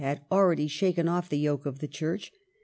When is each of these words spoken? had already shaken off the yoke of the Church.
had 0.03 0.19
already 0.31 0.67
shaken 0.67 1.07
off 1.07 1.29
the 1.29 1.37
yoke 1.37 1.63
of 1.63 1.77
the 1.77 1.87
Church. 1.87 2.31